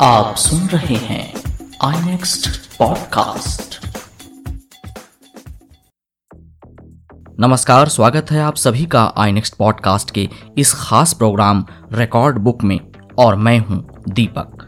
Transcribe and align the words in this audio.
आप 0.00 0.36
सुन 0.36 0.66
रहे 0.68 0.94
हैं 0.94 1.34
आई 1.82 2.10
नेक्स्ट 2.10 2.48
पॉडकास्ट 2.78 3.86
नमस्कार, 7.40 7.88
स्वागत 7.88 8.30
है 8.30 8.40
आप 8.40 8.56
सभी 8.56 8.86
का 8.86 9.12
आई 9.16 9.32
नेक्स्ट 9.32 9.54
पॉडकास्ट 9.54 10.10
के 10.10 10.28
इस 10.58 10.74
खास 10.74 11.12
प्रोग्राम 11.12 11.66
रिकॉर्ड 11.92 12.38
बुक 12.38 12.64
में, 12.64 12.80
और 13.18 13.36
मैं 13.36 13.58
हूँ 13.58 14.04
दीपक। 14.08 14.66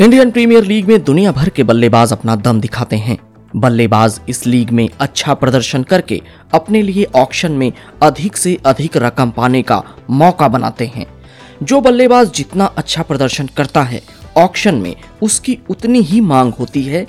इंडियन 0.00 0.30
प्रीमियर 0.30 0.64
लीग 0.64 0.88
में 0.88 1.04
दुनिया 1.04 1.32
भर 1.32 1.48
के 1.48 1.62
बल्लेबाज 1.62 2.12
अपना 2.12 2.36
दम 2.36 2.60
दिखाते 2.60 2.96
हैं। 2.96 3.18
बल्लेबाज 3.56 4.20
इस 4.28 4.46
लीग 4.46 4.70
में 4.70 4.88
अच्छा 5.00 5.34
प्रदर्शन 5.34 5.82
करके 5.82 6.22
अपने 6.54 6.82
लिए 6.82 7.04
ऑक्शन 7.04 7.52
में 7.52 7.72
अधिक 8.02 8.36
से 8.36 8.58
अधिक 8.66 8.96
रकम 8.96 9.30
पाने 9.30 9.62
का 9.62 9.82
मौका 10.10 10.48
बनाते 10.48 10.86
हैं। 10.86 11.17
जो 11.62 11.80
बल्लेबाज 11.80 12.30
जितना 12.32 12.64
अच्छा 12.76 13.02
प्रदर्शन 13.02 13.46
करता 13.46 13.82
है 13.82 14.00
ऑक्शन 14.36 14.74
में 14.74 14.94
उसकी 15.22 15.58
उतनी 15.70 16.00
ही 16.00 16.20
मांग 16.20 16.52
होती 16.52 16.82
है। 16.82 17.06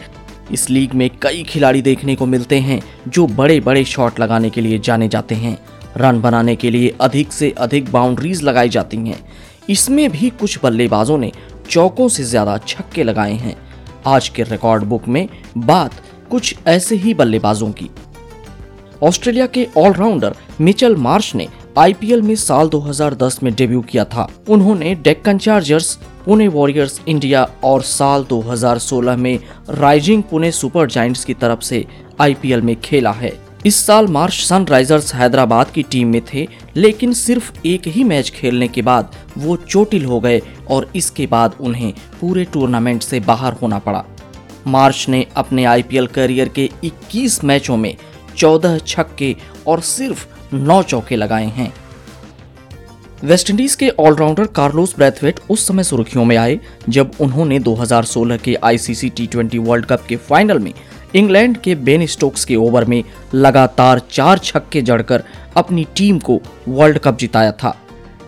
इस 0.52 0.70
लीग 0.70 0.94
में 0.94 1.10
कई 1.22 1.44
खिलाड़ी 1.44 1.82
देखने 1.82 2.16
को 2.16 2.26
मिलते 2.26 2.60
हैं, 2.60 2.82
जो 3.08 3.26
बड़े 3.28 3.60
बड़े 3.60 3.84
शॉट 3.86 4.20
लगाने 4.20 4.50
के 4.50 4.62
लिए 4.62 4.80
जाने 4.80 5.08
जाते 5.08 5.36
हैं। 5.36 5.58
रन 5.98 6.22
बनाने 6.22 6.56
के 6.56 6.72
लिए 6.72 6.96
अधिक 7.02 7.34
से 7.34 7.50
अधिक 7.58 7.92
बाउंड्रीज 7.92 8.42
लगाई 8.44 8.70
जाती 8.70 8.98
हैं। 8.98 9.20
इसमें 9.70 10.10
भी 10.12 10.30
कुछ 10.30 10.60
बल्लेबाजों 10.64 11.18
ने 11.18 11.32
चौकों 11.70 12.08
से 12.08 12.24
ज़्यादा 12.24 12.58
छक्के 12.58 13.04
लगाए 13.04 13.34
हैं। 13.34 13.56
आज 14.08 14.30
के 14.30 14.44
रिकॉर्ड 14.44 14.84
बुक 14.84 15.08
में 15.08 15.28
बात 15.58 16.02
कुछ 16.32 16.56
ऐसे 16.68 16.96
ही 16.96 17.14
बल्लेबाजों 17.14 17.72
की। 17.72 17.90
ऑस्ट्रेलिया 19.04 19.46
के 19.48 19.68
ऑलराउंडर 19.78 20.36
मिचेल 20.62 20.96
मार्श 20.96 21.34
ने 21.36 21.48
आईपीएल 21.80 22.22
में 22.22 22.36
साल 22.36 22.70
2010 22.70 23.38
में 23.44 23.54
डेब्यू 23.56 23.82
किया 23.82 24.04
था। 24.06 24.28
उन्होंने 24.50 24.94
Deccan 24.96 25.38
Chargers, 25.38 25.94
Pune 26.26 26.48
Warriors 26.48 27.00
India 27.08 27.44
और 27.64 27.82
साल 27.82 28.24
2016 28.24 29.16
में 29.16 29.40
राइजिंग 29.70 30.24
पुणे 30.24 30.52
सुपर 30.52 30.90
जाइंट्स 30.90 31.24
की 31.26 31.34
तरफ़ 31.34 31.62
से 31.62 31.86
आईपीएल 32.22 32.62
में 32.62 32.76
खेला 32.82 33.12
है। 33.12 33.32
इस 33.66 33.76
साल 33.76 34.08
मार्च 34.08 34.34
सनराइजर्स 34.34 35.14
हैदराबाद 35.16 35.72
की 35.72 35.84
टीम 35.84 36.08
में 36.08 36.22
थे, 36.34 36.48
लेकिन 36.76 37.14
सिर्फ़ 37.14 37.52
एक 37.66 37.88
ही 37.88 38.04
मैच 38.04 38.30
खेलने 38.30 38.68
के 38.68 38.82
बाद 38.82 39.16
वो 39.38 39.56
चोटिल 39.58 40.06
हो 40.06 40.20
गए 40.20 40.42
और 40.70 40.90
इसके 40.96 41.28
बाद 41.28 41.56
उन्हें 41.60 41.94
पूरे 42.22 42.44
टूर्नामेंट 42.46 43.04
से 43.04 43.20
बाहर 43.20 43.54
होना 43.54 43.80
पड़ा। 43.80 44.04
मार्च 44.68 45.06
ने 45.10 45.26
अपने 45.36 45.66
आईपीएल 45.66 46.08
करियर 46.08 46.50
के 46.50 46.70
21 46.84 47.44
मैचों 47.44 47.78
में 47.78 47.96
14 48.38 48.78
छक्के 48.88 49.36
और 49.68 49.82
सिर्फ़ 49.82 50.28
नौ 50.54 50.82
चौके 50.84 51.16
लगाए 51.16 51.46
हैं। 51.46 51.74
वेस्टइंडीज 53.24 53.76
के 53.76 53.90
ऑलराउंडर 53.90 54.46
कार्लोस 54.46 54.96
ब्रैथवेट 54.98 55.40
उस 55.50 55.68
समय 55.68 55.84
सुर्खियों 55.84 56.26
में 56.26 56.38
आए, 56.38 56.60
जब 56.90 57.12
उन्होंने 57.20 57.60
2016 57.60 58.38
के 58.38 58.56
आईसीसी 58.64 59.10
टी 59.10 59.58
वर्ल्ड 59.58 59.86
कप 59.86 60.06
के 60.10 60.16
फाइनल 60.16 60.60
में 60.60 60.74
इंग्लैंड 61.16 61.58
के 61.58 61.76
बेन 61.76 62.06
स्टोक्स 62.06 62.46
के 62.46 62.56
ओवर 62.56 62.86
में 62.86 63.04
लगातार 63.34 64.02
चार 64.12 64.38
छक्के 64.38 64.82
जड़कर 64.82 65.24
अपनी 65.58 65.86
टीम 65.96 66.20
को 66.20 66.40
वर्ल्ड 66.68 66.98
कप 66.98 67.18
जिताया 67.18 67.52
था। 67.52 67.76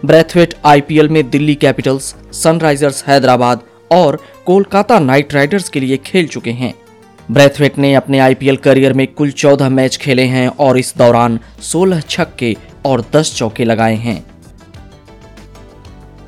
ब्रैथवेट 0.06 0.54
आईपीएल 0.66 1.10
में 1.10 1.30
दिल्ली 1.30 1.56
कैपिटल्स, 1.56 2.16
सनराइजर्स 2.34 3.04
हैदराबाद 3.08 3.62
और 3.92 4.20
कोलकाता 4.46 5.00
नाइट 5.00 5.34
राइडर्स 5.34 5.70
के 5.70 5.80
लिए 5.80 5.98
खेल 5.98 6.28
चुके 6.28 6.52
हैं। 6.52 6.74
ब्रैथवेट 7.32 7.78
ने 7.78 7.94
अपने 7.96 8.20
आईपीएल 8.20 8.56
करियर 8.56 8.94
में 8.94 9.08
कुल 9.08 9.32
14 9.32 9.70
मैच 9.70 9.98
खेले 9.98 10.24
हैं 10.24 10.48
और 10.48 10.78
इस 10.78 10.94
दौरान 10.98 11.40
16 11.62 12.02
छक्के 12.10 12.58
और 12.86 13.06
10 13.16 13.34
चौके 13.36 13.66
लगाए 13.66 13.96
हैं। 13.96 14.26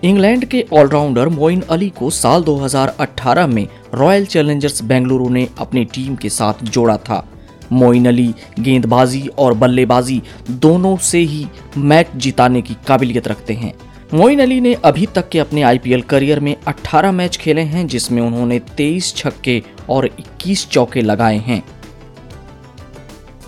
इंग्लैंड 0.04 0.46
के 0.46 0.66
ऑलराउंडर 0.74 1.30
मोइन 1.30 1.62
अली 1.62 1.90
को 1.90 2.10
साल 2.10 2.44
2018 2.44 3.48
में 3.48 3.68
रॉयल 3.94 4.26
चैलेंजर्स 4.26 4.84
बेंगलुरु 4.84 5.30
ने 5.30 5.48
अपनी 5.58 5.86
टीम 5.86 6.16
के 6.16 6.30
साथ 6.30 6.64
जोड़ा 6.64 6.98
था। 6.98 7.28
मोइन 7.72 8.08
अली 8.08 8.34
गेंदबाजी 8.60 9.28
और 9.28 9.54
बल्लेबाजी 9.54 10.22
दोनों 10.50 10.98
से 10.98 11.18
ही 11.18 11.48
मैच 11.78 12.08
जिताने 12.16 12.62
की 12.62 12.78
काबिलियत 12.88 13.28
रखते 13.28 13.54
हैं। 13.54 13.74
मोइन 14.14 14.40
अली 14.40 14.62
ने 14.62 14.74
अभी 14.74 15.06
तक 15.06 15.30
के 15.30 15.40
अपने 15.40 15.62
आईपीएल 15.62 16.02
करियर 16.02 16.40
में 16.40 16.56
18 16.68 17.12
मैच 17.12 17.38
खेले 17.38 17.62
हैं, 17.62 17.88
जिसमें 17.88 18.22
उन्होंने 18.22 18.60
23 18.60 19.14
छक्के 19.16 19.64
और 19.90 20.06
21 20.20 20.68
चौके 20.68 21.02
लगाए 21.02 21.38
हैं। 21.38 21.64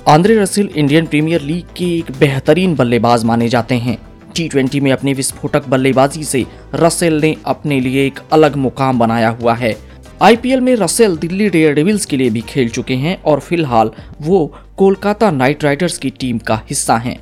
Andre 0.07 0.37
Russell 0.39 0.69
Indian 0.75 1.05
Premier 1.05 1.41
League 1.41 1.65
के 1.77 1.85
एक 1.97 2.11
बेहतरीन 2.11 2.75
बल्लेबाज 2.75 3.23
माने 3.23 3.49
जाते 3.49 3.75
हैं। 3.75 3.97
टी 4.35 4.47
ट्वेंटी 4.47 4.79
में 4.79 4.91
अपनी 4.91 5.13
विस्फोटक 5.13 5.67
बल्लेबाजी 5.67 6.23
से 6.23 6.45
रसेल 6.75 7.19
ने 7.21 7.35
अपने 7.45 7.79
लिए 7.79 8.07
एक 8.07 8.19
अलग 8.31 8.55
मुकाम 8.55 8.99
बनाया 8.99 9.29
हुआ 9.29 9.53
है। 9.53 9.75
आईपीएल 10.21 10.61
में 10.61 10.75
रसेल 10.75 11.17
दिल्ली 11.17 11.49
डेयर 11.49 11.73
डेविल्स 11.73 12.05
के 12.05 12.17
लिए 12.17 12.29
भी 12.29 12.41
खेल 12.41 12.69
चुके 12.69 12.95
हैं 12.95 13.21
और 13.23 13.39
फ़िलहाल 13.39 13.91
वो 14.21 14.45
कोलकाता 14.77 15.31
नाइट 15.31 15.63
राइडर्स 15.63 15.97
की 15.97 16.09
टीम 16.09 16.37
का 16.37 16.61
हिस्सा 16.69 16.97
हैं। 16.97 17.17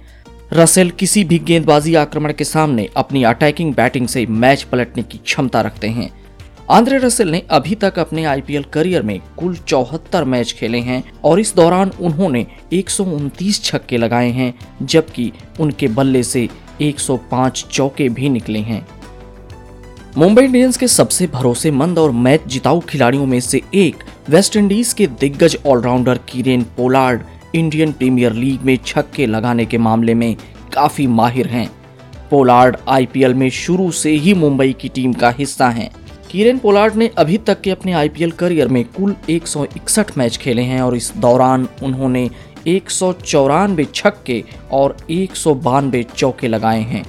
रसेल 0.53 0.89
किसी 0.89 1.23
भी 1.23 1.37
गेंदबाजी 1.39 1.93
आक्रमण 1.95 2.33
के 2.33 2.43
सामने 2.43 2.87
अपनी 2.97 3.23
अटैकिंग 3.23 3.73
बैटिंग 3.73 4.07
से 4.07 4.25
मैच 4.25 4.63
पलटने 4.63 5.03
की 5.03 5.17
क्षमता 5.17 5.61
रखते 5.61 5.87
हैं। 5.87 6.09
आंद्रे 6.71 6.97
रसेल 6.97 7.29
ने 7.29 7.41
अभी 7.49 7.75
तक 7.75 7.97
अपने 7.99 8.23
आईपीएल 8.23 8.63
करियर 8.63 9.01
में 9.01 9.19
कुल 9.37 9.55
चौहत्तर 9.57 10.23
मैच 10.23 10.51
खेले 10.51 10.79
हैं 10.79 11.03
और 11.23 11.39
इस 11.39 11.55
दौरान 11.55 11.91
उन्होंने 12.01 12.45
एक 12.73 12.89
सौ 12.89 13.03
उनतीस 13.03 13.63
छक्के 13.63 13.97
लगाए 13.97 14.29
हैं, 14.29 14.53
जबकि 14.81 15.31
उनके 15.59 15.87
बल्ले 15.87 16.23
से 16.23 16.47
105 16.81 17.65
चौके 17.71 18.09
भी 18.09 18.29
निकले 18.29 18.59
हैं। 18.59 18.85
मुंबई 20.17 20.43
इंडियंस 20.43 20.77
के 20.77 20.87
सबसे 20.87 21.27
भरोसेमंद 21.27 21.99
और 21.99 22.11
मैच 22.11 22.47
जिताऊ 22.47 22.79
खिलाड़ियों 22.79 23.25
में 23.25 23.39
से 23.39 23.61
एक 23.73 24.03
वेस्टइंडीज 24.29 24.93
के 24.93 25.07
दिग्गज 25.07 25.57
allrounder 25.65 26.19
Kieron 26.29 26.63
Pollard 26.77 27.21
Indian 27.55 27.91
Premier 27.91 28.33
League 28.33 28.61
में 28.61 28.77
छक्के 28.85 29.25
लगाने 29.25 29.65
के 29.65 29.77
मामले 29.77 30.13
में 30.13 30.35
काफ़ी 30.73 31.07
माहिर 31.07 31.47
हैं। 31.47 31.69
पोलार्ड 32.29 32.77
आईपीएल 32.87 33.33
में 33.33 33.49
शुरू 33.49 33.91
से 33.91 34.11
ही 34.11 34.33
मुंबई 34.33 34.73
की 34.73 34.89
टीम 34.89 35.13
का 35.13 35.29
हिस्सा 35.29 35.69
हैं। 35.69 35.89
किरेन 36.31 36.57
पोलार्ड 36.57 36.95
ने 36.95 37.07
अभी 37.17 37.37
तक 37.37 37.61
के 37.61 37.71
अपने 37.71 37.93
आईपीएल 37.93 38.31
करियर 38.31 38.67
में 38.67 38.83
कुल 38.85 39.15
161 39.29 40.17
मैच 40.17 40.37
खेले 40.37 40.61
हैं 40.61 40.81
और 40.81 40.95
इस 40.95 41.11
दौरान 41.17 41.67
उन्होंने 41.83 42.29
एक 42.67 42.89
सौ 42.89 43.13
चौरानबे 43.13 43.85
छक्के 43.95 44.43
और 44.71 44.97
एक 45.11 45.35
सौ 45.35 45.53
बानवे 45.55 46.03
चौके 46.15 46.47
लगाए 46.47 46.81
हैं। 46.81 47.05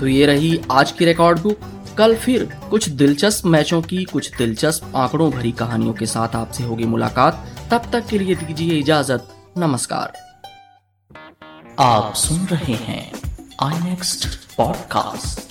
तो 0.00 0.06
ये 0.06 0.26
रही 0.26 0.58
आज 0.70 0.92
की 0.92 1.04
रिकॉर्ड 1.04 1.40
बुक 1.40 1.58
कल 1.98 2.16
फिर 2.16 2.44
कुछ 2.70 2.88
दिलचस्प 2.88 3.46
मैचों 3.46 3.82
की, 3.82 4.04
कुछ 4.04 4.36
दिलचस्प 4.36 4.96
आंकड़ों 4.96 5.30
भरी 5.30 5.52
कहानियों 5.52 5.92
के 5.94 6.06
साथ 6.06 6.36
आपसे 6.36 6.64
होगी 6.64 6.84
मुलाकात। 6.84 7.46
तब 7.70 7.90
तक 7.92 8.06
के 8.06 8.18
लिए 8.18 8.34
दीजिए 8.34 8.78
इजाज़त। 8.78 9.28
नमस्कार। 9.58 10.12
आप 11.78 12.14
सुन 12.14 12.38
रहे 12.38 12.74
हैं 12.74 13.12
आई 13.62 13.78
नेक्स्ट 13.78 14.28
पॉडकास्ट 14.56 15.43